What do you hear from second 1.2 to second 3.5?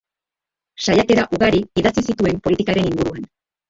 ugari idatzi zituen politikaren inguruan.